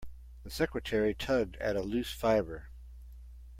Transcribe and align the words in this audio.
The 0.41 0.49
secretary 0.49 1.13
tugged 1.13 1.57
at 1.57 1.75
a 1.75 1.83
loose 1.83 2.11
fibre. 2.11 2.69